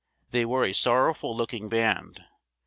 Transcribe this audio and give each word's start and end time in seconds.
They 0.31 0.45
were 0.45 0.63
a 0.63 0.73
sorrowful 0.73 1.35
looking 1.37 1.69
band. 1.69 2.23